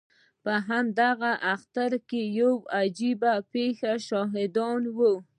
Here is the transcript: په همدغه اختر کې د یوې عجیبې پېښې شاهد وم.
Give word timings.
په 0.43 0.53
همدغه 0.67 1.31
اختر 1.53 1.91
کې 2.09 2.21
د 2.27 2.31
یوې 2.39 2.65
عجیبې 2.79 3.33
پېښې 3.51 3.93
شاهد 4.07 4.55
وم. 4.97 5.17